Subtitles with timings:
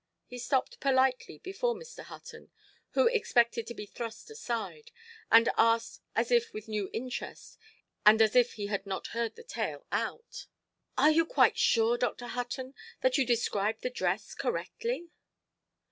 [0.25, 2.01] He stopped politely before Mr.
[2.01, 2.49] Hutton
[2.93, 4.89] (who expected to be thrust aside),
[5.29, 7.59] and asked as if with new interest,
[8.03, 10.47] and as if he had not heard the tale out—
[10.97, 12.25] "Are you quite sure, Dr.
[12.29, 15.11] Hutton, that you described the dress correctly"?